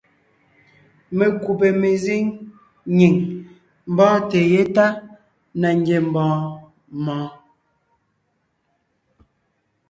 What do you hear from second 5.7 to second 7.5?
ngiembɔɔn mɔɔn.